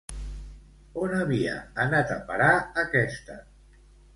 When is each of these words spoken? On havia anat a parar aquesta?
On 1.01 1.13
havia 1.17 1.53
anat 1.85 2.15
a 2.17 2.17
parar 2.31 2.51
aquesta? 2.85 3.37